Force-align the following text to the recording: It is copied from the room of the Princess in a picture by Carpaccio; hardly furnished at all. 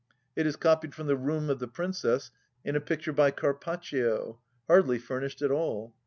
It 0.35 0.47
is 0.47 0.55
copied 0.55 0.95
from 0.95 1.05
the 1.05 1.15
room 1.15 1.47
of 1.51 1.59
the 1.59 1.67
Princess 1.67 2.31
in 2.65 2.75
a 2.75 2.81
picture 2.81 3.13
by 3.13 3.29
Carpaccio; 3.29 4.39
hardly 4.65 4.97
furnished 4.97 5.43
at 5.43 5.51
all. 5.51 5.93